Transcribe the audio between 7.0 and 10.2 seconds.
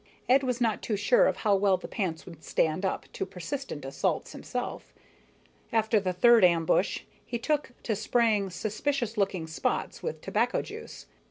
he took to spraying suspicious looking spots with